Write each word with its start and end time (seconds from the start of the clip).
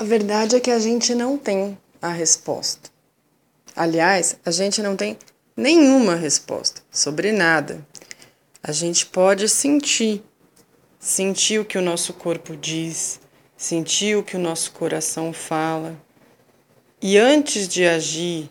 A 0.00 0.02
verdade 0.02 0.56
é 0.56 0.60
que 0.60 0.70
a 0.70 0.78
gente 0.78 1.14
não 1.14 1.36
tem 1.36 1.76
a 2.00 2.08
resposta. 2.08 2.88
Aliás, 3.76 4.34
a 4.46 4.50
gente 4.50 4.80
não 4.80 4.96
tem 4.96 5.18
nenhuma 5.54 6.14
resposta 6.14 6.80
sobre 6.90 7.32
nada. 7.32 7.86
A 8.62 8.72
gente 8.72 9.04
pode 9.04 9.46
sentir, 9.46 10.22
sentir 10.98 11.60
o 11.60 11.66
que 11.66 11.76
o 11.76 11.82
nosso 11.82 12.14
corpo 12.14 12.56
diz, 12.56 13.20
sentir 13.58 14.16
o 14.16 14.22
que 14.22 14.36
o 14.36 14.40
nosso 14.40 14.72
coração 14.72 15.34
fala. 15.34 15.94
E 17.02 17.18
antes 17.18 17.68
de 17.68 17.84
agir 17.84 18.50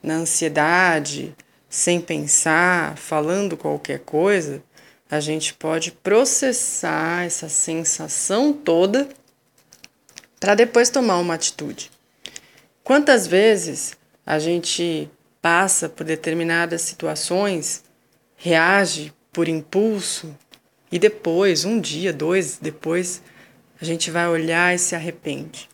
na 0.00 0.14
ansiedade, 0.14 1.34
sem 1.68 2.00
pensar, 2.00 2.96
falando 2.96 3.56
qualquer 3.56 3.98
coisa, 3.98 4.62
a 5.10 5.18
gente 5.18 5.52
pode 5.54 5.90
processar 5.90 7.26
essa 7.26 7.48
sensação 7.48 8.52
toda 8.52 9.08
para 10.40 10.54
depois 10.54 10.88
tomar 10.88 11.18
uma 11.18 11.34
atitude. 11.34 11.90
Quantas 12.82 13.26
vezes 13.26 13.96
a 14.24 14.38
gente 14.38 15.08
passa 15.40 15.88
por 15.88 16.04
determinadas 16.04 16.80
situações, 16.82 17.84
reage 18.36 19.12
por 19.32 19.46
impulso 19.48 20.34
e 20.90 20.98
depois, 20.98 21.64
um 21.64 21.78
dia, 21.78 22.12
dois 22.12 22.58
depois, 22.60 23.22
a 23.80 23.84
gente 23.84 24.10
vai 24.10 24.26
olhar 24.28 24.74
e 24.74 24.78
se 24.78 24.94
arrepende. 24.94 25.68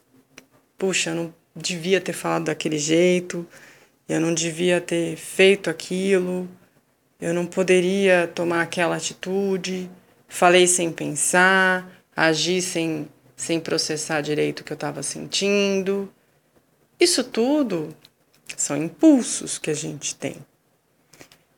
Puxa, 0.77 1.11
eu 1.11 1.15
não 1.15 1.35
devia 1.55 2.01
ter 2.01 2.13
falado 2.13 2.45
daquele 2.45 2.79
jeito, 2.79 3.47
eu 4.09 4.21
não 4.21 4.35
devia 4.35 4.81
ter 4.81 5.17
feito 5.17 5.71
aquilo, 5.71 6.49
eu 7.21 7.33
não 7.33 7.47
poderia 7.47 8.31
tomar 8.35 8.63
aquela 8.63 8.97
atitude, 8.97 9.91
falei 10.29 10.67
sem 10.67 10.93
pensar, 10.93 11.91
agi 12.15 12.61
sem, 12.61 13.09
sem 13.37 13.61
processar 13.61 14.23
direito 14.23 14.61
o 14.61 14.65
que 14.65 14.73
eu 14.73 14.77
estava 14.77 15.03
sentindo. 15.03 16.11
Isso 16.99 17.23
tudo 17.23 17.95
são 18.57 18.77
impulsos 18.77 19.59
que 19.59 19.71
a 19.71 19.75
gente 19.75 20.15
tem. 20.15 20.37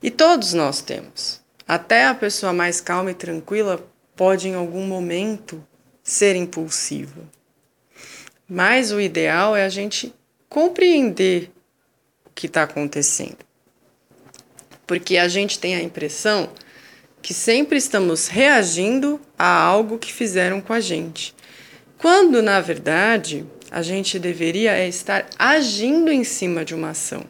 E 0.03 0.11
todos 0.11 0.53
nós 0.53 0.81
temos. 0.83 1.41
Até 1.67 2.07
a 2.07 2.15
pessoa 2.15 2.53
mais 2.53 2.81
calma 2.81 3.11
e 3.11 3.15
tranquila 3.15 3.87
pode, 4.17 4.49
em 4.49 4.55
algum 4.55 4.87
momento, 4.87 5.65
ser 6.03 6.35
impulsiva. 6.35 7.23
Mas 8.49 8.91
o 8.91 9.01
ideal 9.01 9.55
é 9.55 9.65
a 9.65 9.69
gente 9.69 10.15
compreender 10.49 11.51
o 12.25 12.31
que 12.35 12.47
está 12.47 12.63
acontecendo. 12.63 13.39
Porque 14.87 15.19
a 15.19 15.29
gente 15.29 15.59
tem 15.59 15.77
a 15.77 15.83
impressão 15.83 16.51
que 17.21 17.35
sempre 17.35 17.77
estamos 17.77 18.27
reagindo 18.27 19.21
a 19.39 19.47
algo 19.47 19.99
que 19.99 20.13
fizeram 20.13 20.61
com 20.61 20.73
a 20.73 20.81
gente. 20.81 21.35
Quando, 21.99 22.41
na 22.41 22.61
verdade, 22.61 23.45
a 23.71 23.83
gente 23.83 24.19
deveria 24.19 24.87
estar 24.87 25.27
agindo 25.39 26.11
em 26.11 26.23
cima 26.23 26.65
de 26.65 26.75
uma 26.75 26.91
ação. 26.91 27.25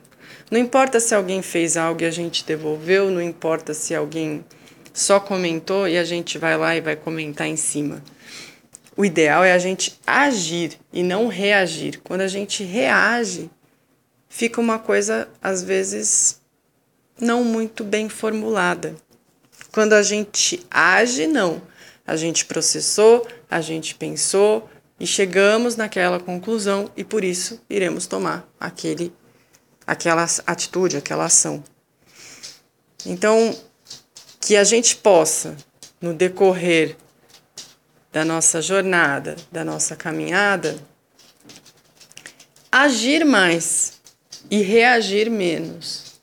Não 0.50 0.60
importa 0.60 1.00
se 1.00 1.14
alguém 1.14 1.42
fez 1.42 1.76
algo 1.76 2.02
e 2.02 2.04
a 2.04 2.10
gente 2.10 2.44
devolveu, 2.44 3.10
não 3.10 3.20
importa 3.20 3.72
se 3.72 3.94
alguém 3.94 4.44
só 4.92 5.18
comentou 5.18 5.88
e 5.88 5.96
a 5.96 6.04
gente 6.04 6.38
vai 6.38 6.56
lá 6.56 6.76
e 6.76 6.80
vai 6.80 6.96
comentar 6.96 7.46
em 7.46 7.56
cima. 7.56 8.02
O 8.96 9.04
ideal 9.04 9.44
é 9.44 9.52
a 9.52 9.58
gente 9.58 9.98
agir 10.06 10.78
e 10.92 11.02
não 11.02 11.28
reagir. 11.28 12.00
Quando 12.02 12.22
a 12.22 12.28
gente 12.28 12.64
reage, 12.64 13.50
fica 14.28 14.60
uma 14.60 14.78
coisa, 14.78 15.28
às 15.40 15.62
vezes, 15.62 16.40
não 17.20 17.44
muito 17.44 17.84
bem 17.84 18.08
formulada. 18.08 18.94
Quando 19.70 19.92
a 19.92 20.02
gente 20.02 20.66
age, 20.70 21.26
não. 21.26 21.62
A 22.06 22.16
gente 22.16 22.46
processou, 22.46 23.26
a 23.50 23.60
gente 23.60 23.94
pensou, 23.94 24.68
e 25.00 25.06
chegamos 25.06 25.76
naquela 25.76 26.18
conclusão 26.18 26.90
e 26.96 27.04
por 27.04 27.22
isso 27.22 27.60
iremos 27.70 28.06
tomar 28.06 28.48
aquele, 28.58 29.12
aquela 29.86 30.26
atitude, 30.46 30.96
aquela 30.96 31.26
ação. 31.26 31.62
Então, 33.06 33.56
que 34.40 34.56
a 34.56 34.64
gente 34.64 34.96
possa, 34.96 35.56
no 36.00 36.12
decorrer 36.12 36.96
da 38.12 38.24
nossa 38.24 38.60
jornada, 38.60 39.36
da 39.52 39.64
nossa 39.64 39.94
caminhada, 39.94 40.76
agir 42.72 43.24
mais 43.24 44.00
e 44.50 44.62
reagir 44.62 45.30
menos. 45.30 46.18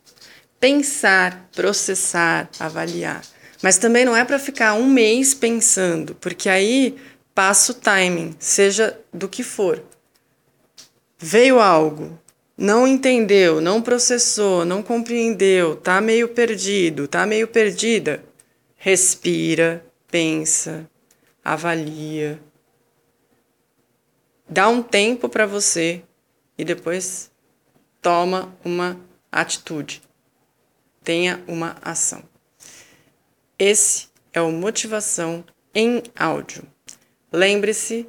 Pensar, 0.60 1.48
processar, 1.54 2.50
avaliar. 2.60 3.22
Mas 3.62 3.78
também 3.78 4.04
não 4.04 4.16
é 4.16 4.26
para 4.26 4.40
ficar 4.40 4.74
um 4.74 4.88
mês 4.88 5.34
pensando, 5.34 6.16
porque 6.16 6.50
aí 6.50 6.98
passa 7.36 7.74
o 7.74 7.76
timing, 7.76 8.34
seja 8.40 8.98
do 9.14 9.28
que 9.28 9.44
for. 9.44 9.84
Veio 11.20 11.60
algo, 11.60 12.18
não 12.58 12.88
entendeu, 12.88 13.60
não 13.60 13.82
processou, 13.82 14.64
não 14.64 14.82
compreendeu, 14.82 15.76
tá 15.76 16.00
meio 16.00 16.30
perdido, 16.30 17.08
tá 17.08 17.26
meio 17.26 17.48
perdida. 17.48 18.24
Respira, 18.78 19.86
pensa, 20.10 20.90
avalia. 21.44 22.40
Dá 24.48 24.70
um 24.70 24.82
tempo 24.82 25.28
para 25.28 25.46
você 25.46 26.02
e 26.58 26.64
depois 26.64 27.30
toma 28.02 28.56
uma 28.64 28.98
atitude. 29.32 30.02
Tenha 31.04 31.44
uma 31.48 31.76
ação. 31.82 32.24
Esse 33.60 34.08
é 34.32 34.40
o 34.40 34.52
motivação 34.52 35.44
em 35.74 36.04
áudio. 36.16 36.64
Lembre-se, 37.36 38.08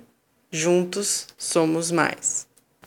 juntos 0.53 1.27
somos 1.37 1.91
mais. 1.91 2.46